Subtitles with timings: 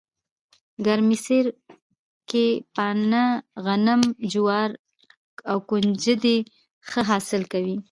[0.85, 1.45] ګرمسیر
[2.29, 3.25] کې پنه،
[3.65, 4.75] غنم، جواري
[5.49, 6.37] او ُکنجدي
[6.89, 7.77] ښه حاصل کوي